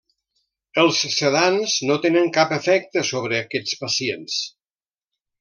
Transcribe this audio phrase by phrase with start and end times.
[0.83, 4.41] Els sedants no tenen cap efecte sobre aquests pacients.